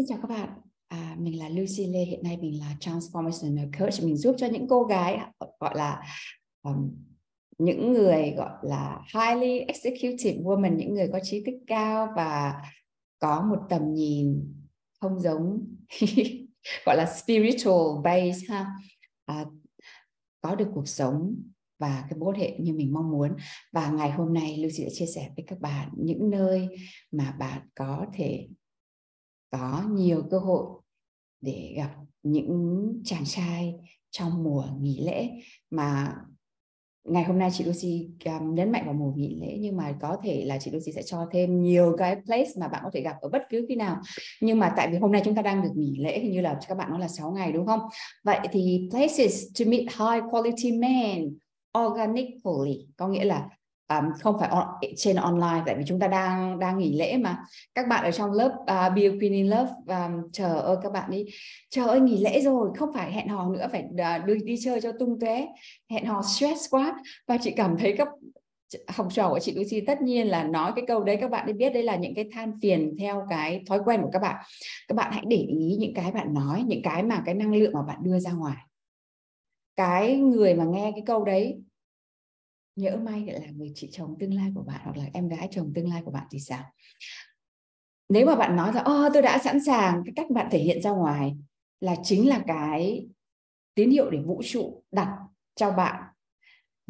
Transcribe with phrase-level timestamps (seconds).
[0.00, 0.48] Xin chào các bạn,
[0.88, 4.68] à, mình là Lucy Lê, hiện nay mình là Transformational Coach, mình giúp cho những
[4.68, 5.18] cô gái
[5.60, 6.02] gọi là
[6.62, 6.90] um,
[7.58, 12.54] những người gọi là highly executive woman, những người có trí thức cao và
[13.18, 14.54] có một tầm nhìn
[15.00, 15.66] không giống
[16.86, 18.66] gọi là spiritual base ha,
[19.26, 19.44] à,
[20.40, 21.36] có được cuộc sống
[21.78, 23.36] và cái mối hệ như mình mong muốn.
[23.72, 26.68] Và ngày hôm nay Lucy sẽ chia sẻ với các bạn những nơi
[27.12, 28.48] mà bạn có thể
[29.50, 30.66] có nhiều cơ hội
[31.40, 31.90] để gặp
[32.22, 33.74] những chàng trai
[34.10, 35.30] trong mùa nghỉ lễ
[35.70, 36.16] mà
[37.04, 40.16] ngày hôm nay chị Lucy um, nhấn mạnh vào mùa nghỉ lễ nhưng mà có
[40.22, 43.16] thể là chị Lucy sẽ cho thêm nhiều cái place mà bạn có thể gặp
[43.20, 43.96] ở bất cứ khi nào.
[44.40, 46.58] Nhưng mà tại vì hôm nay chúng ta đang được nghỉ lễ hình như là
[46.68, 47.80] các bạn nói là 6 ngày đúng không?
[48.24, 51.38] Vậy thì places to meet high quality men
[51.78, 53.48] organically có nghĩa là
[53.90, 57.38] um, không phải on, trên online tại vì chúng ta đang đang nghỉ lễ mà.
[57.74, 61.10] Các bạn ở trong lớp uh, Be Queen in Love um, chờ ơi các bạn
[61.10, 61.24] đi
[61.70, 64.80] chờ ơi nghỉ lễ rồi không phải hẹn hò nữa phải uh, đi, đi chơi
[64.80, 65.46] cho tung tóe
[65.90, 67.00] hẹn hò stress quá.
[67.28, 68.08] Và chị cảm thấy các
[68.88, 71.52] học trò của chị Lucy tất nhiên là nói cái câu đấy các bạn đi
[71.52, 74.44] biết đây là những cái than phiền theo cái thói quen của các bạn.
[74.88, 77.72] Các bạn hãy để ý những cái bạn nói những cái mà cái năng lượng
[77.74, 78.56] mà bạn đưa ra ngoài.
[79.76, 81.60] Cái người mà nghe cái câu đấy
[82.80, 85.48] nhỡ may lại là người chị chồng tương lai của bạn hoặc là em gái
[85.50, 86.64] chồng tương lai của bạn thì sao?
[88.08, 90.82] Nếu mà bạn nói rằng ô tôi đã sẵn sàng, cái cách bạn thể hiện
[90.82, 91.36] ra ngoài
[91.80, 93.08] là chính là cái
[93.74, 95.18] tín hiệu để vũ trụ đặt
[95.54, 96.04] cho bạn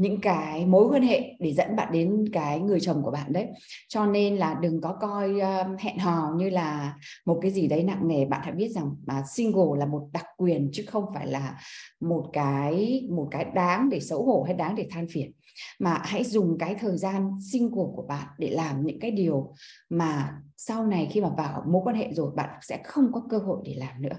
[0.00, 3.46] những cái mối quan hệ để dẫn bạn đến cái người chồng của bạn đấy.
[3.88, 6.96] Cho nên là đừng có coi uh, hẹn hò như là
[7.26, 8.24] một cái gì đấy nặng nề.
[8.24, 11.60] Bạn hãy biết rằng mà single là một đặc quyền chứ không phải là
[12.00, 15.32] một cái một cái đáng để xấu hổ hay đáng để than phiền.
[15.78, 19.52] Mà hãy dùng cái thời gian single của bạn để làm những cái điều
[19.90, 23.38] mà sau này khi mà vào mối quan hệ rồi bạn sẽ không có cơ
[23.38, 24.18] hội để làm nữa.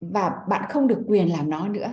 [0.00, 1.92] Và bạn không được quyền làm nó nữa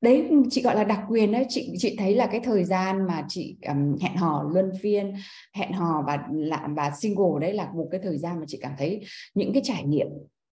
[0.00, 1.46] đấy ừ, chị gọi là đặc quyền đấy.
[1.48, 5.14] Chị chị thấy là cái thời gian mà chị um, hẹn hò luân phiên
[5.54, 8.72] hẹn hò và làm và single đấy là một cái thời gian mà chị cảm
[8.78, 9.00] thấy
[9.34, 10.06] những cái trải nghiệm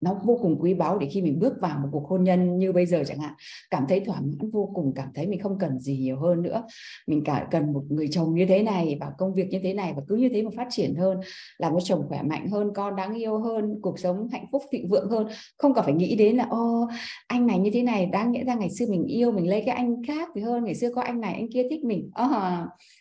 [0.00, 2.72] nó vô cùng quý báu để khi mình bước vào một cuộc hôn nhân như
[2.72, 3.34] bây giờ chẳng hạn.
[3.70, 6.62] Cảm thấy thỏa mãn vô cùng cảm thấy mình không cần gì nhiều hơn nữa.
[7.06, 9.92] Mình cả cần một người chồng như thế này và công việc như thế này
[9.96, 11.20] và cứ như thế mà phát triển hơn
[11.58, 14.88] làm một chồng khỏe mạnh hơn con đáng yêu hơn cuộc sống hạnh phúc thịnh
[14.88, 15.26] vượng hơn.
[15.58, 16.88] Không cần phải nghĩ đến là ô
[17.26, 19.76] anh này như thế này đáng nghĩa ra ngày xưa mình yêu mình lấy cái
[19.76, 22.10] anh khác thì hơn ngày xưa có anh này anh kia thích mình.
[22.24, 22.32] Oh,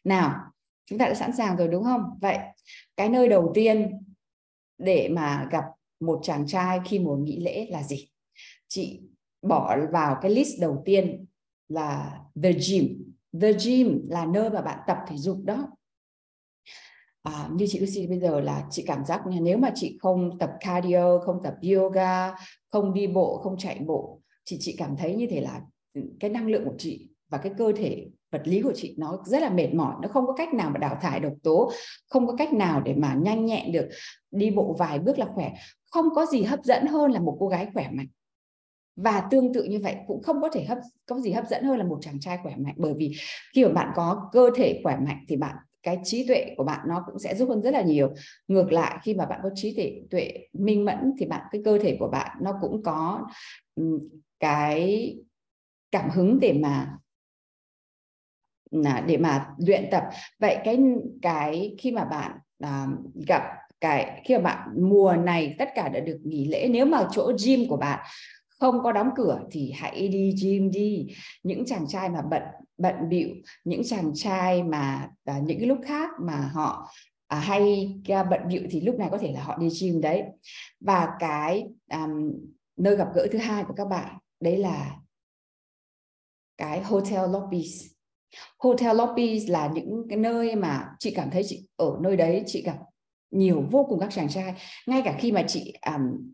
[0.03, 0.33] nào
[0.89, 2.01] chúng ta đã sẵn sàng rồi đúng không?
[2.21, 2.37] Vậy
[2.97, 3.91] cái nơi đầu tiên
[4.77, 5.63] để mà gặp
[5.99, 8.09] một chàng trai khi mùa nghỉ lễ là gì?
[8.67, 9.01] Chị
[9.41, 11.25] bỏ vào cái list đầu tiên
[11.67, 13.13] là the gym.
[13.41, 15.67] The gym là nơi mà bạn tập thể dục đó.
[17.23, 20.39] À, như chị Lucy bây giờ là chị cảm giác như nếu mà chị không
[20.39, 22.35] tập cardio không tập yoga
[22.69, 25.61] không đi bộ không chạy bộ thì chị cảm thấy như thế là
[26.19, 29.41] cái năng lượng của chị và cái cơ thể vật lý của chị nó rất
[29.41, 31.71] là mệt mỏi, nó không có cách nào mà đào thải độc tố,
[32.09, 33.89] không có cách nào để mà nhanh nhẹn được
[34.31, 35.53] đi bộ vài bước là khỏe.
[35.91, 38.07] Không có gì hấp dẫn hơn là một cô gái khỏe mạnh.
[38.95, 41.77] Và tương tự như vậy, cũng không có thể hấp, có gì hấp dẫn hơn
[41.77, 42.75] là một chàng trai khỏe mạnh.
[42.77, 43.11] Bởi vì
[43.55, 46.79] khi mà bạn có cơ thể khỏe mạnh thì bạn, cái trí tuệ của bạn
[46.87, 48.13] nó cũng sẽ giúp hơn rất là nhiều.
[48.47, 51.79] Ngược lại, khi mà bạn có trí tuệ tuệ minh mẫn thì bạn, cái cơ
[51.79, 53.27] thể của bạn nó cũng có
[54.39, 55.15] cái
[55.91, 56.97] cảm hứng để mà
[59.07, 60.03] để mà luyện tập.
[60.39, 60.79] Vậy cái
[61.21, 62.87] cái khi mà bạn à,
[63.27, 63.41] gặp
[63.81, 67.31] cái khi mà bạn mùa này tất cả đã được nghỉ lễ nếu mà chỗ
[67.45, 67.99] gym của bạn
[68.59, 71.07] không có đóng cửa thì hãy đi gym đi.
[71.43, 72.41] Những chàng trai mà bận
[72.77, 73.29] bận bịu
[73.63, 76.91] những chàng trai mà à, những cái lúc khác mà họ
[77.27, 80.23] à, hay à, bận bịu thì lúc này có thể là họ đi gym đấy.
[80.79, 82.33] Và cái um,
[82.77, 84.95] nơi gặp gỡ thứ hai của các bạn đấy là
[86.57, 87.96] cái hotel lobbies
[88.59, 92.61] hotel lobby là những cái nơi mà chị cảm thấy chị ở nơi đấy chị
[92.61, 92.77] gặp
[93.31, 94.53] nhiều vô cùng các chàng trai.
[94.87, 96.31] Ngay cả khi mà chị um,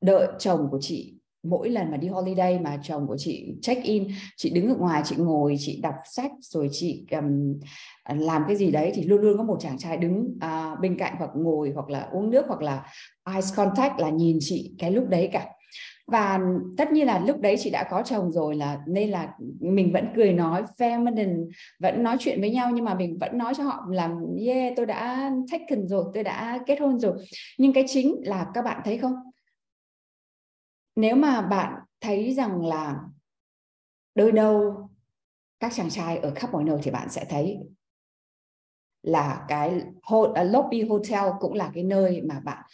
[0.00, 4.08] đợi chồng của chị mỗi lần mà đi holiday mà chồng của chị check in
[4.36, 7.60] chị đứng ở ngoài chị ngồi chị đọc sách rồi chị um,
[8.18, 11.14] làm cái gì đấy thì luôn luôn có một chàng trai đứng uh, bên cạnh
[11.18, 12.92] hoặc ngồi hoặc là uống nước hoặc là
[13.30, 15.46] eye contact là nhìn chị cái lúc đấy cả
[16.08, 16.40] và
[16.76, 20.08] tất nhiên là lúc đấy chị đã có chồng rồi là nên là mình vẫn
[20.16, 23.86] cười nói feminine, vẫn nói chuyện với nhau nhưng mà mình vẫn nói cho họ
[23.90, 24.10] là,
[24.46, 27.12] yeah, tôi đã taken rồi, tôi đã kết hôn rồi.
[27.58, 29.14] Nhưng cái chính là các bạn thấy không?
[30.96, 33.00] Nếu mà bạn thấy rằng là
[34.14, 34.88] đôi đâu
[35.60, 37.58] các chàng trai ở khắp mọi nơi thì bạn sẽ thấy
[39.02, 39.82] là cái
[40.44, 42.64] lobby hotel cũng là cái nơi mà bạn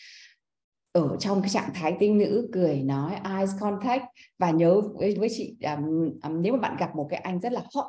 [0.94, 4.02] ở trong cái trạng thái tinh nữ cười nói eyes contact.
[4.38, 7.52] Và nhớ với, với chị um, um, nếu mà bạn gặp một cái anh rất
[7.52, 7.86] là hot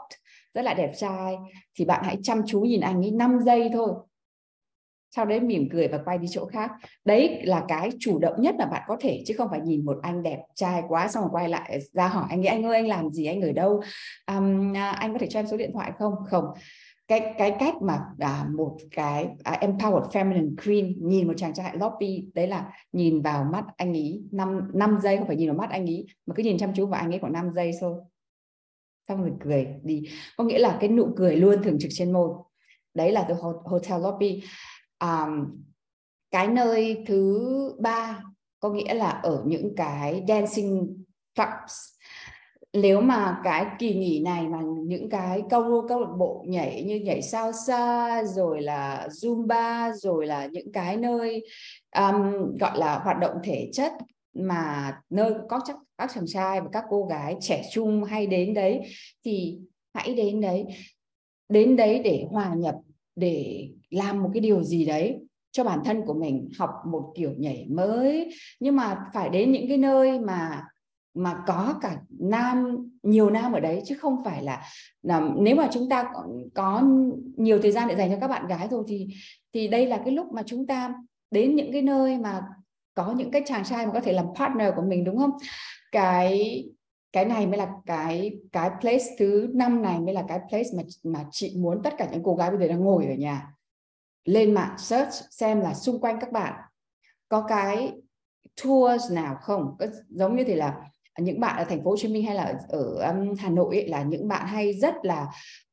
[0.54, 1.36] rất là đẹp trai
[1.76, 3.94] thì bạn hãy chăm chú nhìn anh ấy 5 giây thôi.
[5.16, 6.72] Sau đấy mỉm cười và quay đi chỗ khác.
[7.06, 9.98] Đấy là cái chủ động nhất mà bạn có thể chứ không phải nhìn một
[10.02, 12.88] anh đẹp trai quá xong rồi quay lại ra hỏi anh ấy anh ơi anh
[12.88, 13.26] làm gì?
[13.26, 13.82] Anh ở đâu?
[14.28, 16.14] Um, anh có thể cho em số điện thoại không?
[16.30, 16.46] Không
[17.08, 21.78] cái cái cách mà à, một cái à, empowered feminine queen nhìn một chàng trai
[21.78, 25.58] lobby đấy là nhìn vào mắt anh ấy 5 năm giây không phải nhìn vào
[25.58, 28.02] mắt anh ấy mà cứ nhìn chăm chú vào anh ấy khoảng 5 giây thôi.
[29.08, 30.04] Xong rồi cười đi.
[30.38, 32.30] Có nghĩa là cái nụ cười luôn thường trực trên môi.
[32.94, 34.44] Đấy là từ hotel lobby.
[35.00, 35.64] Um,
[36.32, 38.24] cái nơi thứ ba
[38.60, 41.04] có nghĩa là ở những cái dancing
[41.36, 41.95] clubs
[42.76, 46.96] nếu mà cái kỳ nghỉ này mà những cái câu câu lạc bộ nhảy như
[46.96, 51.46] nhảy salsa rồi là zumba rồi là những cái nơi
[51.98, 53.94] um, gọi là hoạt động thể chất
[54.34, 58.54] mà nơi có chắc các chàng trai và các cô gái trẻ trung hay đến
[58.54, 58.82] đấy
[59.26, 59.58] thì
[59.94, 60.66] hãy đến đấy
[61.50, 62.76] đến đấy để hòa nhập
[63.16, 65.18] để làm một cái điều gì đấy
[65.52, 68.34] cho bản thân của mình học một kiểu nhảy mới.
[68.60, 70.64] Nhưng mà phải đến những cái nơi mà
[71.16, 74.64] mà có cả nam nhiều nam ở đấy chứ không phải là,
[75.02, 76.12] là nếu mà chúng ta
[76.54, 76.84] có,
[77.38, 79.08] nhiều thời gian để dành cho các bạn gái rồi thì
[79.54, 80.94] thì đây là cái lúc mà chúng ta
[81.32, 82.42] đến những cái nơi mà
[82.94, 85.32] có những cái chàng trai mà có thể làm partner của mình đúng không?
[85.92, 86.64] Cái
[87.14, 90.84] cái này mới là cái cái place thứ năm này mới là cái place mà
[91.04, 93.54] mà chị muốn tất cả những cô gái bây giờ đang ngồi ở nhà.
[94.26, 96.54] Lên mạng search xem là xung quanh các bạn
[97.30, 97.94] có cái
[98.64, 99.76] tours nào không?
[99.80, 102.44] Có giống như thế là những bạn ở thành phố Hồ Chí Minh hay là
[102.44, 105.28] ở, ở um, Hà Nội ấy, là những bạn hay rất là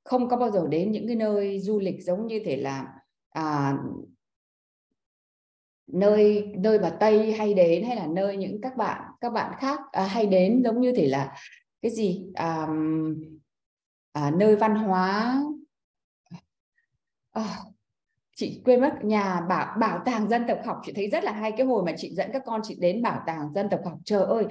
[0.05, 2.87] không có bao giờ đến những cái nơi du lịch giống như thể là
[3.31, 3.77] à,
[5.87, 9.81] nơi nơi mà Tây hay đến hay là nơi những các bạn các bạn khác
[9.93, 11.37] à, hay đến giống như thể là
[11.83, 12.67] cái gì à,
[14.13, 15.43] à, nơi văn hóa
[17.33, 17.45] à,
[18.37, 21.53] chị quên mất nhà bảo bảo tàng dân tộc học chị thấy rất là hay
[21.57, 23.99] cái hồi mà chị dẫn các con chị đến bảo tàng dân tộc học.
[24.05, 24.45] Trời ơi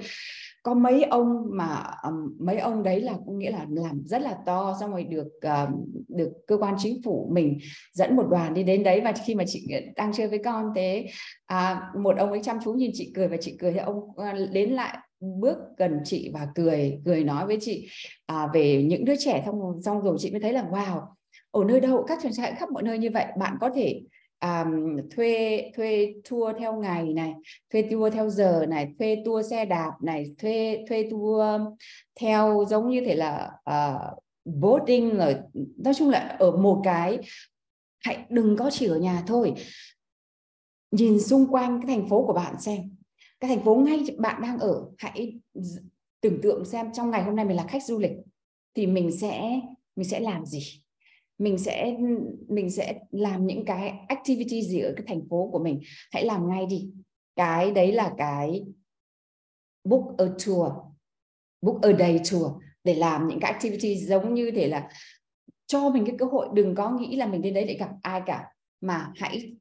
[0.62, 4.36] có mấy ông mà um, mấy ông đấy là cũng nghĩa là làm rất là
[4.46, 7.58] to xong rồi được um, được cơ quan chính phủ mình
[7.92, 9.00] dẫn một đoàn đi đến đấy.
[9.04, 11.06] Và khi mà chị ờ, đang chơi với con thế
[11.46, 14.46] à, một ông ấy chăm chú nhìn chị cười và chị cười thì ông ờ,
[14.52, 17.88] đến lại bước gần chị và cười cười nói với chị
[18.26, 19.42] à, về những đứa trẻ.
[19.46, 21.00] Xong xong rồi chị mới thấy là wow
[21.50, 24.02] ở nơi đâu các trường trại khắp mọi nơi như vậy bạn có thể
[24.42, 27.34] um, thuê thuê tour theo ngày này
[27.72, 31.60] thuê tour theo giờ này thuê tour xe đạp này thuê thuê tour
[32.20, 37.18] theo giống như thể là ờ, uh, boating rồi nói chung là ở một cái
[38.00, 39.54] hãy đừng có chỉ ở nhà thôi.
[40.90, 42.80] Nhìn xung quanh cái thành phố của bạn xem
[43.42, 45.38] cái thành phố ngay bạn đang ở hãy
[46.20, 48.12] tưởng tượng xem trong ngày hôm nay mình là khách du lịch
[48.74, 49.60] thì mình sẽ
[49.96, 50.82] mình sẽ làm gì?
[51.38, 51.96] Mình sẽ
[52.48, 55.80] mình sẽ làm những cái activity gì ở cái thành phố của mình.
[56.12, 56.90] Hãy làm ngay đi.
[57.36, 58.64] Cái đấy là cái
[59.84, 60.72] book a tour.
[61.62, 62.52] Book a day tour.
[62.84, 64.88] Để làm những cái activity giống như thế là
[65.66, 66.48] cho mình cái cơ hội.
[66.54, 68.48] Đừng có nghĩ là mình đến đấy để gặp ai cả.
[68.80, 69.52] Mà hãy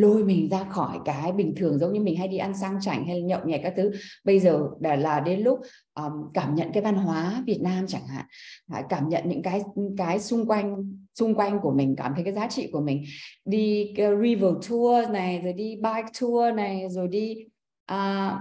[0.00, 3.06] lôi mình ra khỏi cái bình thường giống như mình hay đi ăn sang chảnh
[3.06, 3.90] hay nhậu nhẹt các thứ.
[4.24, 5.60] Bây giờ đã là đến lúc
[5.94, 8.26] um, cảm nhận cái văn hóa Việt Nam chẳng hạn
[8.88, 9.62] cảm nhận những cái
[9.96, 13.04] cái xung quanh xung quanh của mình cảm thấy cái giá trị của mình.
[13.44, 17.36] Đi uh, river tour này rồi đi bike tour này rồi đi
[17.92, 18.32] uh,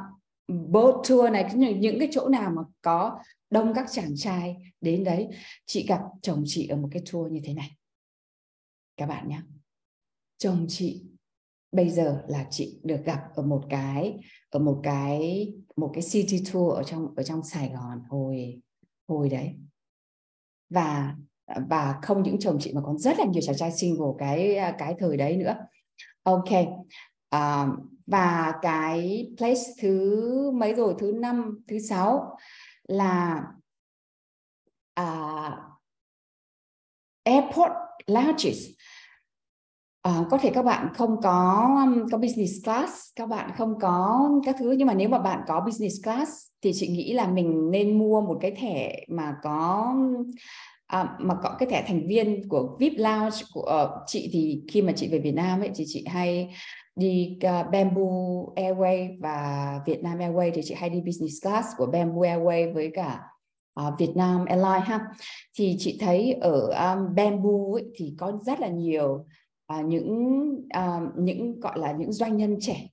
[0.47, 5.03] boat tour này những, những cái chỗ nào mà có đông các chàng trai đến
[5.03, 5.27] đấy
[5.65, 7.71] chị gặp chồng chị ở một cái tour như thế này.
[8.97, 9.41] Các bạn nhé
[10.37, 11.03] chồng chị
[11.71, 14.19] bây giờ là chị được gặp ở một cái
[14.49, 18.61] ở một cái một cái city tour ở trong ở trong Sài Gòn hồi
[19.07, 19.55] hồi đấy.
[20.69, 21.15] Và
[21.69, 24.95] và không những chồng chị mà còn rất là nhiều chàng trai single cái cái
[24.99, 25.55] thời đấy nữa.
[26.23, 26.49] Ok
[27.29, 27.67] à,
[28.07, 30.95] và cái place thứ mấy rồi?
[30.99, 32.37] Thứ năm thứ sáu
[32.87, 33.43] là
[35.01, 35.53] uh,
[37.23, 37.71] airport
[38.07, 38.59] lounges
[40.01, 41.67] À, có thể các bạn không có
[42.11, 45.59] có business class các bạn không có các thứ nhưng mà nếu mà bạn có
[45.59, 49.93] business class thì chị nghĩ là mình nên mua một cái thẻ mà có
[50.87, 54.81] à, mà có cái thẻ thành viên của VIP Lounge của uh, chị thì khi
[54.81, 56.55] mà chị về Việt Nam ấy thì chị hay
[56.95, 58.01] đi uh, Bamboo
[58.55, 63.19] Airways và Vietnam Airways thì chị hay đi business class của Bamboo Airways với cả
[63.87, 64.99] uh, Vietnam Airlines ha.
[65.57, 69.25] Thì chị thấy ở um, Bamboo ấy, thì có rất là nhiều
[69.67, 72.87] à, những à, những gọi là những doanh nhân trẻ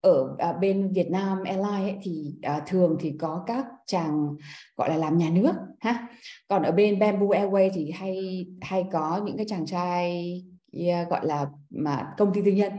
[0.00, 4.36] ở à, bên Việt Nam Airlines ấy, thì à, thường thì có các chàng
[4.76, 6.08] gọi là làm nhà nước ha?
[6.48, 11.26] Còn ở bên Bamboo Airways thì hay hay có những cái chàng trai yeah, gọi
[11.26, 12.72] là mà công ty tư nhân.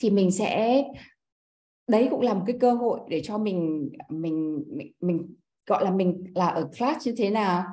[0.00, 0.84] Thì mình sẽ
[1.88, 5.34] đấy cũng là một cái cơ hội để cho mình mình mình, mình
[5.66, 7.64] gọi là mình là ở class như thế nào?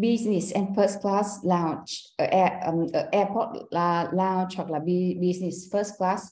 [0.00, 4.78] Business and first class lounge ở, air, um, ở airport là lounge hoặc là
[5.20, 6.22] business first class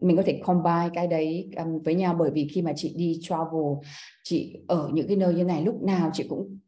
[0.00, 2.16] mình có thể combine cái đấy um, với nhau.
[2.18, 3.74] Bởi vì khi mà chị đi travel
[4.24, 6.58] chị ở những cái nơi như này lúc nào chị cũng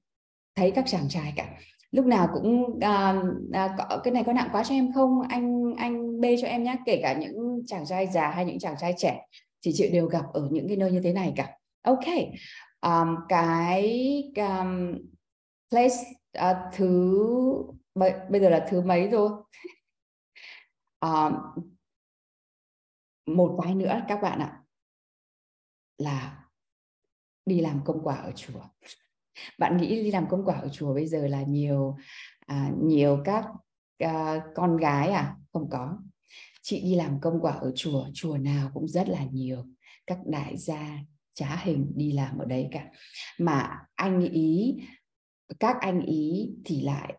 [0.57, 1.49] thấy các chàng trai cả.
[1.91, 5.21] Lúc nào cũng uh, uh, cái này có nặng quá cho em không?
[5.29, 8.75] Anh anh bê cho em nhé kể cả những chàng trai già hay những chàng
[8.81, 9.27] trai trẻ
[9.65, 11.49] thì chị đều gặp ở những cái nơi như thế này cả.
[11.83, 12.05] Ok
[12.81, 14.99] um, cái um,
[15.71, 15.97] place
[16.39, 17.23] uh, thứ
[17.95, 19.31] bây bây giờ là thứ mấy rồi?
[21.01, 21.33] Um,
[23.37, 24.63] một cái nữa các bạn ạ
[25.99, 26.45] là
[27.47, 28.61] đi làm công quả ở chùa.
[29.59, 31.97] Bạn nghĩ đi làm công quả ở chùa bây giờ là nhiều
[32.47, 33.45] à, nhiều các
[33.99, 35.37] à, con gái à?
[35.53, 35.99] Không có.
[36.63, 39.65] Chị đi làm công quả ở chùa chùa nào cũng rất là nhiều.
[40.07, 40.99] Các đại gia
[41.35, 42.87] trá hình đi làm ở đấy cả.
[43.39, 44.77] Mà anh ý
[45.61, 47.15] các anh ý thì lại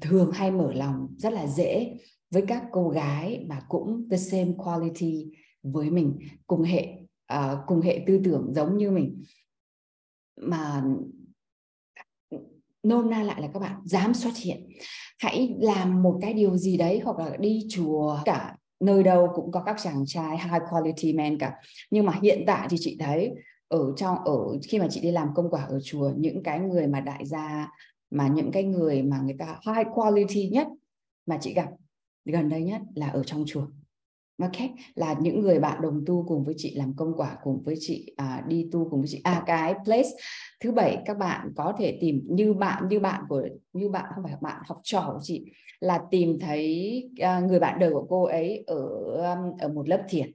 [0.00, 1.96] thường hay mở lòng rất là dễ
[2.30, 5.26] với các cô gái mà cũng the same quality
[5.62, 6.88] với mình cùng hệ
[7.34, 9.22] uh, cùng hệ tư tưởng giống như mình.
[10.40, 10.84] Mà
[12.82, 14.68] nôm na lại là các bạn dám xuất hiện.
[15.18, 19.52] Hãy làm một cái điều gì đấy hoặc là đi chùa cả nơi đâu cũng
[19.52, 21.54] có các chàng trai high quality men cả.
[21.90, 23.32] Nhưng mà hiện tại thì chị thấy
[23.68, 26.86] ở trong ở khi mà chị đi làm công quả ở chùa những cái người
[26.86, 27.70] mà đại gia
[28.10, 30.66] mà những cái người mà người ta high quality nhất
[31.26, 31.68] mà chị gặp
[32.24, 33.66] gần đây nhất là ở trong chùa.
[34.42, 34.56] Ok
[34.94, 38.12] là những người bạn đồng tu cùng với chị làm công quả cùng với chị
[38.16, 39.20] à, đi tu cùng với chị.
[39.24, 40.08] À cái place
[40.60, 44.24] thứ bảy các bạn có thể tìm như bạn như bạn của như bạn không
[44.24, 45.44] phải bạn học trò của chị
[45.80, 50.02] là tìm thấy à, người bạn đời của cô ấy ở um, ở một lớp
[50.08, 50.32] thiền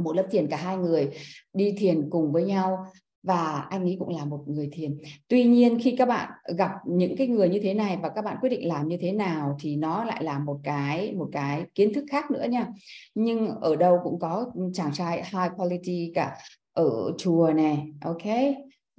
[0.00, 1.10] một lớp thiền cả hai người
[1.52, 2.86] đi thiền cùng với nhau
[3.22, 4.98] và anh ấy cũng là một người thiền.
[5.28, 8.36] Tuy nhiên khi các bạn gặp những cái người như thế này và các bạn
[8.40, 11.94] quyết định làm như thế nào thì nó lại là một cái một cái kiến
[11.94, 12.68] thức khác nữa nha.
[13.14, 16.36] Nhưng ở đâu cũng có chàng trai high quality cả
[16.72, 18.26] ở chùa này, ok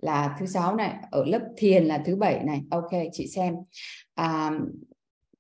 [0.01, 3.55] là thứ sáu này, ở lớp thiền là thứ bảy này, ok chị xem.
[4.15, 4.51] À,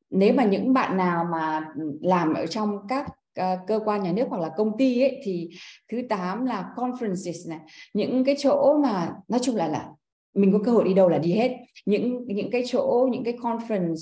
[0.09, 1.67] nếu mà những bạn nào mà
[2.01, 5.49] làm ở trong các Ờ, cơ quan nhà nước hoặc là công ty ấy thì
[5.91, 7.59] thứ tám là conferences này.
[7.93, 9.89] Những cái chỗ mà nói chung là là
[10.33, 11.57] mình có cơ hội đi đâu là đi hết.
[11.85, 13.95] Những những cái chỗ những cái conference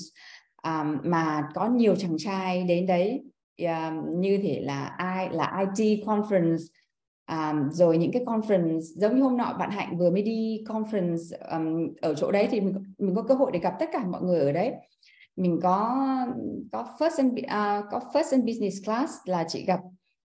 [0.62, 3.22] um, mà có nhiều chàng trai đến đấy
[3.58, 6.64] um, như thể là ai là IT conference
[7.30, 11.58] um, rồi những cái conference giống như hôm nọ bạn hạnh vừa mới đi conference
[11.58, 14.22] um, ở chỗ đấy thì mình mình có cơ hội để gặp tất cả mọi
[14.22, 14.72] người ở đấy
[15.36, 16.06] mình có
[16.72, 19.80] có first and uh, có first and business class là chị gặp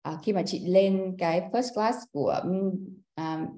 [0.09, 2.41] uh, khi mà chị lên cái first class của
[3.21, 3.49] uh,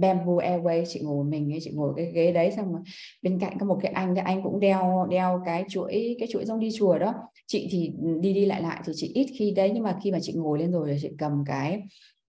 [0.00, 2.82] Bamboo Airways chị ngồi mình ấy chị ngồi cái ghế đấy xong rồi
[3.22, 6.44] bên cạnh có một cái anh cái anh cũng đeo đeo cái chuỗi cái chuỗi
[6.44, 7.14] giống đi chùa đó.
[7.46, 10.18] Chị thì đi đi lại lại thì chị ít khi đấy nhưng mà khi mà
[10.22, 11.82] chị ngồi lên rồi chị cầm cái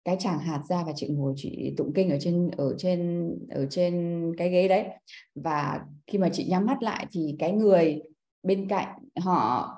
[0.05, 3.67] cái chàng hạt ra và chị ngồi chị tụng kinh ở trên ở trên ở
[3.71, 4.85] trên cái ghế đấy.
[5.35, 8.03] Và khi mà chị nhắm mắt lại thì cái người
[8.43, 8.89] bên cạnh
[9.21, 9.75] họ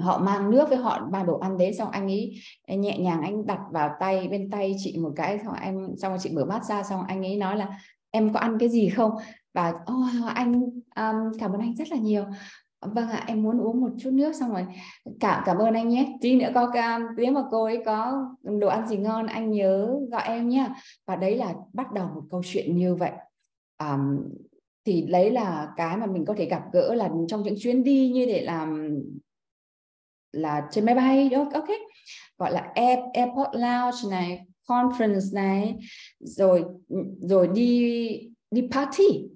[0.00, 3.46] họ mang nước với họ mang đồ ăn đến xong anh ấy nhẹ nhàng anh
[3.46, 6.64] đặt vào tay bên tay chị một cái xong em xong rồi chị mở mắt
[6.64, 9.12] ra xong anh ấy nói là em có ăn cái gì không?
[9.54, 10.52] Và oh, anh
[10.96, 12.24] um, cảm ơn anh rất là nhiều.
[12.80, 14.32] Vâng ạ em muốn uống một chút nước.
[14.32, 14.66] Xong rồi
[15.20, 16.18] cảm cảm ơn anh nhé.
[16.20, 16.72] Tí nữa có
[17.16, 18.28] nếu mà cô ấy có
[18.60, 20.68] đồ ăn gì ngon anh nhớ gọi em nhé.
[21.06, 23.12] Và đấy là bắt đầu một câu chuyện như vậy.
[23.78, 24.24] Um,
[24.88, 28.08] thì đấy là cái mà mình có thể gặp gỡ là trong những chuyến đi
[28.08, 28.98] như để làm
[30.32, 31.68] là trên máy bay đó ok.
[32.38, 35.76] Gọi là Air, airport lounge này conference này
[36.20, 36.64] rồi
[37.20, 38.08] rồi đi
[38.50, 39.28] đi party.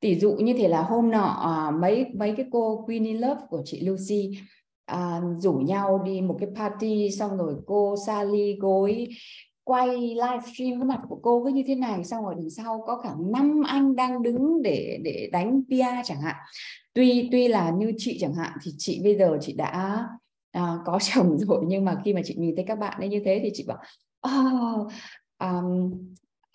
[0.00, 3.62] Tỷ dụ như thế là hôm nọ à, mấy mấy cái cô Queenie Love của
[3.64, 4.30] chị Lucy
[4.84, 9.08] à, rủ nhau đi một cái party xong rồi cô Sally cô ấy
[9.68, 12.98] quay livestream cái mặt của cô cứ như thế này xong rồi đằng sau có
[13.02, 16.36] khoảng năm anh đang đứng để để đánh pia chẳng hạn.
[16.94, 20.04] Tuy tuy là như chị chẳng hạn thì chị bây giờ chị đã
[20.52, 23.22] à, có chồng rồi nhưng mà khi mà chị nhìn thấy các bạn ấy như
[23.24, 23.78] thế thì chị bảo
[24.28, 24.88] oh,
[25.38, 25.92] um,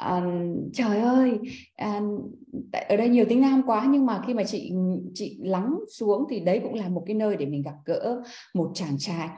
[0.09, 1.39] um, trời ơi
[1.81, 2.31] um,
[2.89, 4.73] ở đây nhiều tiếng Nam quá nhưng mà khi mà chị
[5.13, 8.21] chị lắng xuống thì đấy cũng là một cái nơi để mình gặp gỡ
[8.53, 9.29] một chàng trai.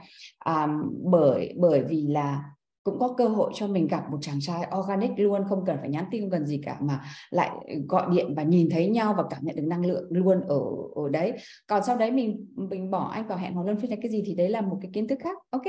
[0.46, 2.44] Um, bởi bởi vì là
[2.86, 5.90] cũng có cơ hội cho mình gặp một chàng trai organic luôn không cần phải
[5.90, 7.50] nhắn tin không cần gì cả mà lại
[7.88, 10.60] gọi điện và nhìn thấy nhau và cảm nhận được năng lượng luôn ở
[10.96, 11.34] ở đấy.
[11.68, 14.24] Còn sau đấy mình mình bỏ anh vào hẹn hò luân phiên là cái gì
[14.26, 15.64] thì đấy là một cái kiến thức khác ok?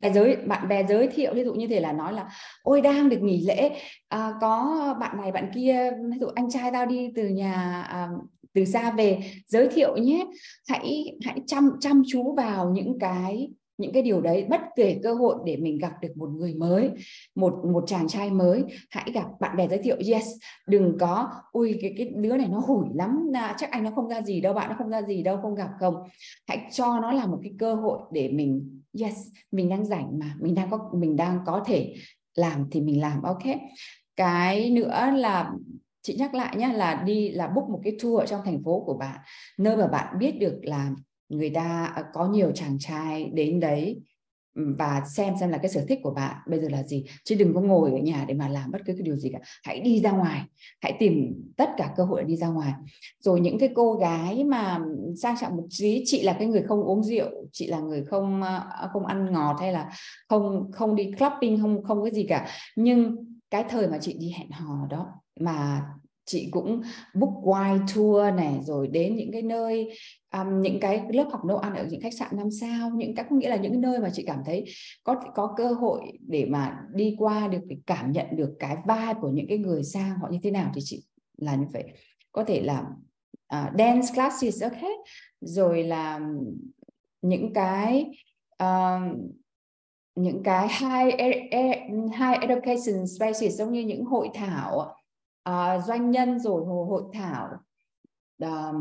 [0.00, 2.28] Là giới bạn bè giới thiệu ví dụ như thế là nói là
[2.62, 3.70] ôi đang được nghỉ lễ
[4.08, 8.08] à, có bạn này bạn kia ví dụ anh trai tao đi từ nhà à,
[8.54, 10.26] từ xa về giới thiệu nhé.
[10.68, 13.50] Hãy hãy chăm chăm chú vào những cái
[13.80, 16.90] những cái điều đấy bất kể cơ hội để mình gặp được một người mới
[17.34, 20.26] một một chàng trai mới hãy gặp bạn bè giới thiệu yes
[20.66, 24.08] đừng có ui cái cái đứa này nó hủi lắm à, chắc anh nó không
[24.08, 25.94] ra gì đâu bạn nó không ra gì đâu không gặp không.
[26.46, 29.16] Hãy cho nó là một cái cơ hội để mình yes
[29.52, 31.94] mình đang rảnh mà mình đang có mình đang có thể
[32.34, 33.42] làm thì mình làm ok?
[34.16, 35.52] Cái nữa là
[36.02, 38.82] chị nhắc lại nhé là đi là book một cái tour ở trong thành phố
[38.86, 39.18] của bạn
[39.58, 40.90] nơi mà bạn biết được là
[41.30, 44.00] người ta à, có nhiều chàng trai đến đấy
[44.54, 47.04] ừ, và xem xem là cái sở thích của bạn bây giờ là gì.
[47.24, 49.38] Chứ đừng có ngồi ở nhà để mà làm bất cứ cái điều gì cả.
[49.64, 50.42] Hãy đi ra ngoài.
[50.80, 52.72] Hãy tìm tất cả cơ hội để đi ra ngoài.
[53.20, 54.80] Rồi những cái cô gái mà
[55.22, 58.42] sang trọng một tí, chị là cái người không uống rượu, chị là người không
[58.42, 59.90] à, không ăn ngọt hay là
[60.28, 62.48] không không đi clubbing, không không cái gì cả.
[62.76, 63.16] Nhưng
[63.50, 65.06] cái thời mà chị đi hẹn hò đó,
[65.40, 65.82] mà
[66.30, 66.82] chị cũng
[67.14, 69.88] book wine tour này rồi đến những cái nơi
[70.32, 72.90] um, những cái lớp học nấu ăn ở những khách sạn năm sao.
[72.90, 74.64] Những các nghĩa là những nơi mà chị cảm thấy
[75.04, 79.14] có có cơ hội để mà đi qua được để cảm nhận được cái vai
[79.20, 81.02] của những cái người sang họ như thế nào thì chị
[81.36, 81.84] là như vậy.
[82.32, 82.84] Có thể là
[83.54, 84.90] uh, dance classes ok
[85.40, 86.20] rồi là
[87.22, 88.06] những cái
[88.62, 89.02] uh,
[90.14, 91.20] những cái high,
[92.18, 94.99] high education spaces giống như những hội thảo
[95.50, 97.48] uh, doanh nhân rồi hội thảo
[98.44, 98.76] uh,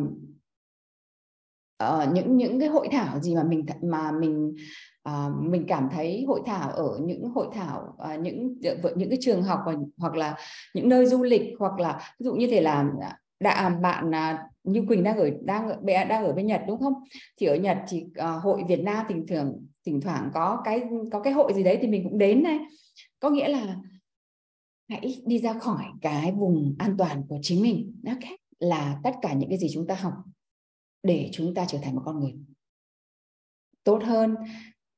[1.84, 4.56] uh, những những cái hội thảo gì mà mình mà mình
[5.10, 8.58] uh, mình cảm thấy hội thảo ở những hội thảo uh, những
[8.96, 10.36] những cái trường học hoặc, hoặc là
[10.74, 12.86] những nơi du lịch hoặc là ví dụ như thể là
[13.40, 16.94] đã bạn à, như Quỳnh đang ở đang đang ở bên Nhật đúng không?
[17.38, 21.20] Thì ở Nhật thì uh, hội Việt Nam thỉnh thường thỉnh thoảng có cái có
[21.20, 22.60] cái hội gì đấy thì mình cũng đến này.
[23.20, 23.76] Có nghĩa là
[24.90, 28.02] hãy đi ra khỏi cái vùng an toàn của chính mình.
[28.08, 28.38] Okay.
[28.60, 30.14] là tất cả những cái gì chúng ta học
[31.04, 32.36] để chúng ta trở thành một con người.
[33.84, 34.36] Tốt hơn,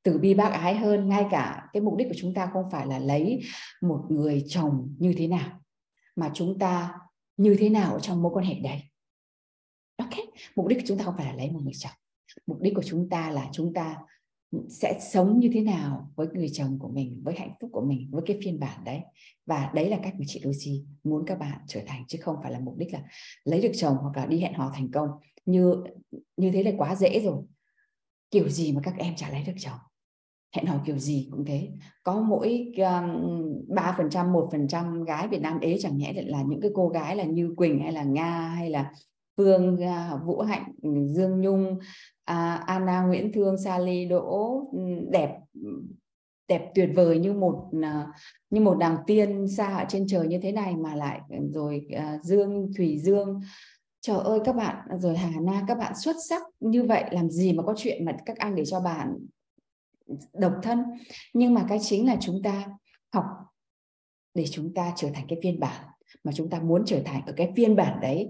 [0.02, 2.86] từ bi bác ái hơn, ngay cả cái mục đích của chúng ta không phải
[2.86, 3.40] là lấy
[3.80, 5.60] một người chồng như thế nào,
[6.16, 6.98] mà chúng ta
[7.36, 8.80] như thế nào trong mối quan hệ đấy.
[9.96, 10.14] Ok
[10.56, 11.92] mục đích của chúng ta không phải là lấy một người chồng.
[12.46, 13.96] Mục đích của chúng ta là chúng ta
[14.68, 18.08] sẽ sống như thế nào với người chồng của mình, với hạnh phúc của mình,
[18.10, 19.00] với cái phiên bản đấy.
[19.46, 22.52] Và đấy là cách mà chị Lucy muốn các bạn trở thành, chứ không phải
[22.52, 23.02] là mục đích là
[23.44, 25.08] lấy được chồng hoặc là đi hẹn hò thành công.
[25.46, 25.74] Như
[26.36, 27.42] như thế là quá dễ rồi.
[28.30, 29.78] Kiểu gì mà các em chả lấy được chồng?
[30.56, 31.68] Hẹn hò kiểu gì cũng thế.
[32.02, 33.14] Có mỗi um,
[33.68, 36.70] ba phần trăm, một phần trăm gái Việt Nam ế chẳng nhẽ là những cái
[36.74, 38.92] cô gái là như Quỳnh hay là Nga hay là
[39.42, 41.78] Phương à, Vũ Hạnh ừ, Dương Nhung
[42.24, 44.78] à, Anna Nguyễn Thương, Sally Đỗ ừ,
[45.10, 45.82] đẹp ừ,
[46.48, 48.06] đẹp tuyệt vời như một à,
[48.50, 51.20] như một đàng tiên xa ở trên trời như thế này mà lại
[51.52, 51.86] rồi
[52.22, 53.40] Dương Thủy Dương.
[54.00, 57.52] Trời ơi, các bạn, rồi Hà Na, các bạn xuất sắc như vậy, làm gì
[57.52, 59.18] mà có chuyện mà các anh để cho bạn
[60.32, 60.82] độc thân.
[61.34, 62.66] Nhưng mà cái chính là chúng ta
[63.12, 63.24] học
[64.34, 65.84] để chúng ta trở thành cái phiên bản,
[66.24, 68.28] mà chúng ta muốn trở thành ở cái phiên bản đấy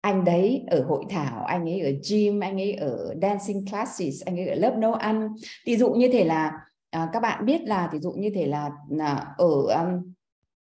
[0.00, 4.36] anh đấy ở hội thảo anh ấy ở gym anh ấy ở dancing classes anh
[4.36, 5.28] ấy ở lớp nấu ăn.
[5.66, 6.52] Ví dụ như thế là
[6.90, 10.12] à, các bạn biết là ví dụ như thế là, là ở um,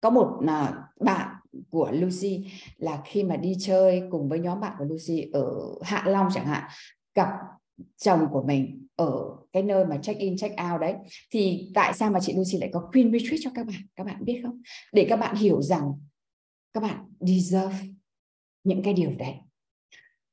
[0.01, 1.35] có một là bạn
[1.69, 2.45] của Lucy
[2.77, 6.45] là khi mà đi chơi cùng với nhóm bạn của Lucy ở Hạ Long chẳng
[6.45, 6.63] hạn
[7.15, 7.29] gặp
[7.97, 9.13] chồng của mình ở
[9.51, 10.93] cái nơi mà check in check out đấy.
[11.31, 13.81] Thì tại sao mà chị Lucy lại có queen retreat cho các bạn?
[13.95, 14.61] Các bạn biết không?
[14.93, 15.93] Để các bạn hiểu rằng
[16.73, 17.77] các bạn deserve
[18.69, 19.33] những cái điều đấy.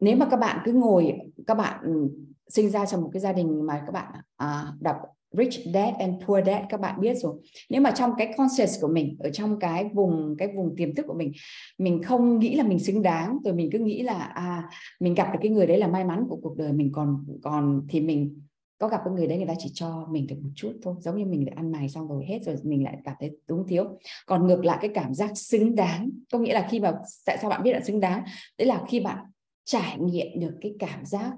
[0.00, 1.12] Nếu mà các bạn cứ ngồi
[1.46, 2.08] các bạn ừ,
[2.48, 4.96] sinh ra trong một cái gia đình mà các bạn à, đọc
[5.32, 7.34] rich dad and poor dad các bạn biết rồi.
[7.70, 11.06] Nếu mà trong cái conscious của mình ở trong cái vùng cái vùng tiềm thức
[11.08, 11.32] của mình
[11.78, 14.70] mình không nghĩ là mình xứng đáng rồi mình cứ nghĩ là à
[15.00, 17.86] mình gặp được cái người đấy là may mắn của cuộc đời mình còn còn
[17.88, 18.40] thì mình
[18.78, 21.18] có gặp cái người đấy người ta chỉ cho mình được một chút thôi giống
[21.18, 23.98] như mình đã ăn mày xong rồi hết rồi mình lại cảm thấy túng thiếu.
[24.26, 26.94] Còn ngược lại cái cảm giác xứng đáng có nghĩa là khi mà
[27.26, 28.24] tại sao bạn biết là xứng đáng?
[28.58, 29.18] Đấy là khi bạn
[29.64, 31.32] trải nghiệm được cái cảm giác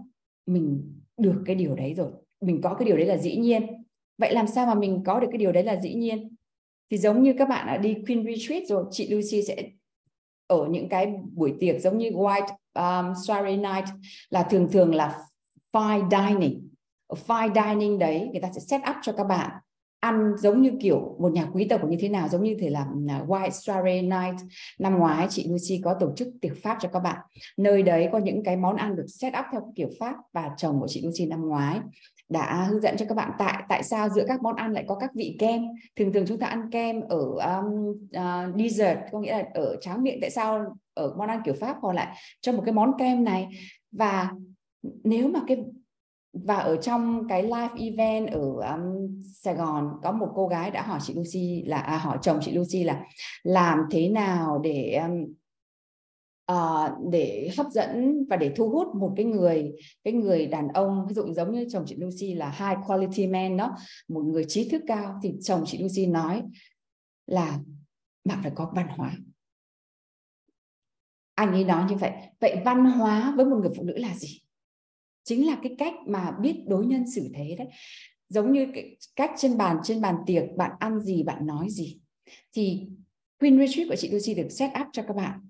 [0.47, 3.67] mình được cái điều đấy rồi mình có cái điều đấy là dĩ nhiên.
[4.19, 6.35] Vậy làm sao mà mình có được cái điều đấy là dĩ nhiên?
[6.91, 9.71] Thì giống như các bạn đã đi Queen Retreat rồi chị Lucy sẽ
[10.47, 13.85] ở những cái buổi tiệc giống như White um, Starry Night
[14.31, 15.19] là thường thường là
[15.73, 16.68] fine dining
[17.09, 19.51] fine dining đấy người ta sẽ set up cho các bạn
[20.01, 22.87] ăn giống như kiểu một nhà quý tộc như thế nào giống như thể là
[23.09, 24.37] à, White Starry Night.
[24.79, 27.19] Năm ngoái chị Lucy có tổ chức tiệc Pháp cho các bạn.
[27.57, 30.81] Nơi đấy có những cái món ăn được set up theo kiểu Pháp và chồng
[30.81, 31.81] của chị Lucy năm ngoái
[32.29, 34.95] đã hướng dẫn cho các bạn tại tại sao giữa các món ăn lại có
[34.95, 35.63] các vị kem.
[35.97, 40.03] Thường thường chúng ta ăn kem ở um, uh, dessert có nghĩa là ở tráng
[40.03, 40.19] miệng.
[40.21, 43.49] Tại sao ở món ăn kiểu Pháp họ lại cho một cái món kem này?
[43.93, 44.31] Và
[44.83, 45.57] nếu mà cái
[46.33, 50.83] và ở trong cái live event ở um, Sài Gòn có một cô gái đã
[50.83, 53.05] hỏi chị Lucy là à, hỏi chồng chị Lucy là
[53.43, 55.35] làm thế nào để um,
[56.53, 59.73] uh, để hấp dẫn và để thu hút một cái người
[60.05, 63.57] cái người đàn ông ví dụ giống như chồng chị Lucy là high quality man
[63.57, 63.77] đó
[64.09, 66.43] một người trí thức cao thì chồng chị Lucy nói
[67.27, 67.59] là
[68.25, 69.13] bạn phải có văn hóa.
[71.35, 74.41] Anh ấy nói như vậy vậy văn hóa với một người phụ nữ là gì?
[75.29, 77.69] Chính là cái cách mà biết đối nhân xử thế đấy.
[78.29, 82.01] Giống như cái cách trên bàn trên bàn tiệc, bạn ăn gì, bạn nói gì.
[82.53, 82.89] Thì
[83.41, 85.41] Queen Retreat của chị Lucy được set up cho các bạn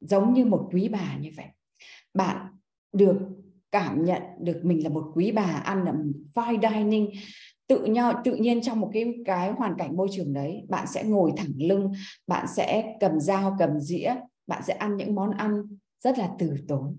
[0.00, 1.46] giống như một quý bà như vậy.
[2.14, 2.46] Bạn
[2.92, 3.18] được
[3.72, 5.94] cảm nhận được mình là một quý bà, ăn là
[6.34, 7.10] fine dining,
[7.66, 10.62] tự nhau tự nhiên trong một cái cái hoàn cảnh môi trường đấy.
[10.68, 11.92] Bạn sẽ ngồi thẳng lưng,
[12.26, 14.14] bạn sẽ cầm dao, cầm dĩa,
[14.46, 15.62] bạn sẽ ăn những món ăn
[16.04, 16.96] rất là từ tốn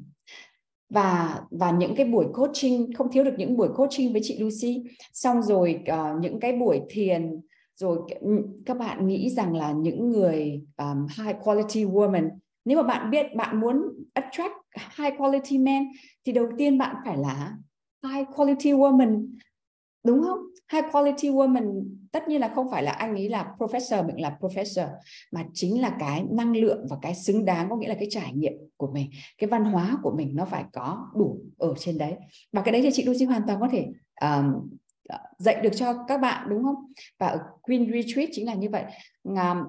[0.89, 4.83] và và những cái buổi coaching không thiếu được những buổi coaching với chị Lucy.
[5.13, 7.41] Xong rồi uh, những cái buổi thiền
[7.75, 8.29] rồi ừ,
[8.65, 12.29] các bạn nghĩ rằng là những người um, high quality woman
[12.67, 13.81] nếu mà bạn biết bạn muốn
[14.13, 14.53] attract
[14.97, 15.83] high quality men
[16.25, 17.57] thì đầu tiên bạn phải là
[18.03, 19.27] high quality woman
[20.07, 20.39] đúng không?
[20.71, 24.37] High quality woman tất nhiên là không phải là anh ấy là professor mình là
[24.39, 24.87] professor
[25.31, 28.33] mà chính là cái năng lượng và cái xứng đáng có nghĩa là cái trải
[28.33, 32.13] nghiệm của mình cái văn hóa của mình nó phải có đủ ở trên đấy.
[32.51, 33.87] Và cái đấy thì chị Lucy hoàn toàn có thể
[34.21, 34.69] um,
[35.37, 36.75] dạy được cho các bạn đúng không?
[37.19, 38.83] Và ở Queen Retreat chính là như vậy.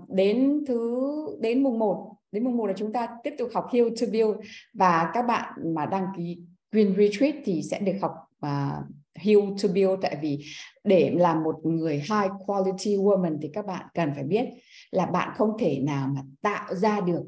[0.09, 1.01] Đến thứ
[1.41, 4.37] đến mùng 1 đến mùng 1 là chúng ta tiếp tục học Heal to Build.
[4.75, 6.39] Và các bạn mà đăng ký
[6.73, 8.13] Queen Retreat thì sẽ được học
[8.47, 8.85] uh,
[9.21, 10.45] Hill to Build tại vì
[10.85, 14.45] để làm một người high quality woman thì các bạn cần phải biết
[14.91, 17.23] là bạn không thể nào mà tạo ra được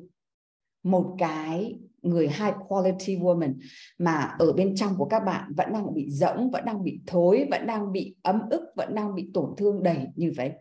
[0.83, 3.55] một cái người high quality woman
[3.99, 7.47] mà ở bên trong của các bạn vẫn đang bị rỗng, vẫn đang bị thối,
[7.51, 10.53] vẫn đang bị ấm ức, vẫn đang bị tổn thương đầy như vậy.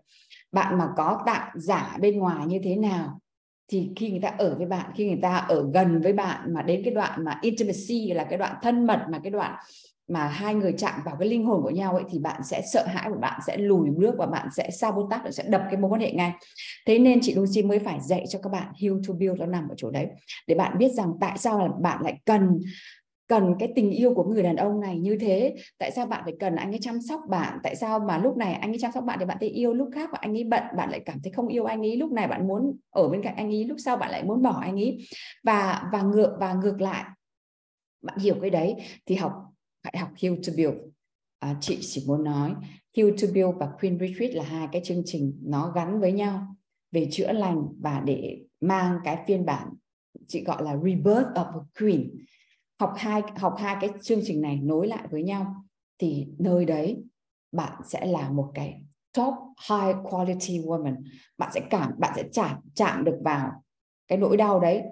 [0.51, 3.19] Bạn mà có tạo giả bên ngoài như thế nào
[3.67, 6.61] thì khi người ta ở với bạn, khi người ta ở gần với bạn mà
[6.61, 9.55] đến cái đoạn mà intimacy là cái đoạn thân mật mà cái đoạn
[10.09, 12.85] mà hai người chạm vào cái linh hồn của nhau ấy, thì bạn sẽ sợ
[12.87, 15.91] hãi và bạn sẽ lùi bước và bạn sẽ sabotage và sẽ đập cái mối
[15.91, 16.31] quan hệ ngay.
[16.87, 19.69] Thế nên chị Lucy mới phải dạy cho các bạn heal to build nó nằm
[19.69, 20.07] ở chỗ đấy.
[20.47, 22.59] Để bạn biết rằng tại sao là bạn lại cần
[23.27, 25.55] cần cái tình yêu của người đàn ông này như thế.
[25.77, 27.59] Tại sao bạn phải cần anh ấy chăm sóc bạn?
[27.63, 29.89] Tại sao mà lúc này anh ấy chăm sóc bạn thì bạn thấy yêu, lúc
[29.93, 31.97] khác và anh ấy bận, bạn lại cảm thấy không yêu anh ấy.
[31.97, 34.59] Lúc này bạn muốn ở bên cạnh anh ấy, lúc sau bạn lại muốn bỏ
[34.61, 34.97] anh ấy.
[35.43, 37.03] Và và ngược và ngược lại,
[38.01, 39.33] bạn hiểu cái đấy, thì học
[39.83, 40.77] hãy học Heal to Build.
[41.39, 42.55] À, chị chỉ muốn nói
[42.97, 46.55] Heal to Build và Queen Retreat là hai cái chương trình nó gắn với nhau
[46.91, 49.69] về chữa lành và để mang cái phiên bản
[50.27, 52.25] chị gọi là Rebirth of a Queen.
[52.79, 55.65] Học hai học hai cái chương trình này nối lại với nhau
[55.97, 57.03] thì nơi đấy
[57.51, 58.81] bạn sẽ là một cái
[59.13, 59.33] top
[59.69, 61.03] high quality woman.
[61.37, 63.51] Bạn sẽ cảm bạn sẽ chạm chạm được vào
[64.07, 64.83] cái nỗi đau đấy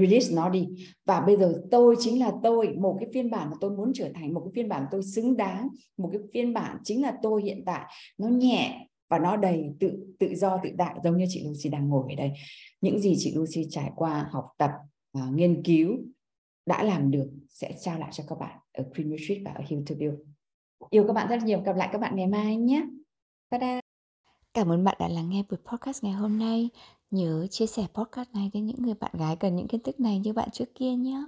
[0.00, 0.68] release nó đi.
[1.06, 4.10] Và bây giờ tôi chính là tôi một cái phiên bản mà tôi muốn trở
[4.14, 7.42] thành một cái phiên bản tôi xứng đáng một cái phiên bản chính là tôi
[7.42, 7.84] hiện tại.
[8.18, 11.88] Nó nhẹ và nó đầy tự tự do tự tại giống như chị Lucy đang
[11.88, 12.32] ngồi ở đây.
[12.80, 14.70] Những gì chị Lucy trải qua học tập
[15.18, 15.96] uh, nghiên cứu
[16.66, 19.82] đã làm được sẽ trao lại cho các bạn ở Queen Retreat và ở Hill
[19.88, 20.14] to Build.
[20.90, 21.60] Yêu các bạn rất nhiều.
[21.60, 22.84] Gặp lại các bạn ngày mai nhé.
[23.50, 23.80] Ta-da.
[24.54, 26.68] Cảm ơn bạn đã lắng nghe buổi podcast ngày hôm nay.
[27.10, 30.18] Nhớ chia sẻ podcast này đến những người bạn gái cần những kiến thức này
[30.18, 31.24] như bạn trước kia nhé.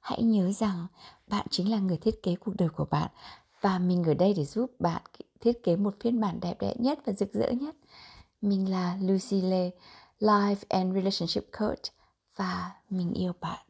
[0.00, 0.86] Hãy nhớ rằng
[1.26, 3.10] bạn chính là người thiết kế cuộc đời của bạn
[3.60, 5.02] và mình ở đây để giúp bạn
[5.40, 7.76] thiết kế một phiên bản đẹp đẽ nhất và rực rỡ nhất.
[8.40, 9.70] Mình là Lucy Lê,
[10.20, 11.82] Life and Relationship Coach
[12.36, 13.67] và mình yêu bạn.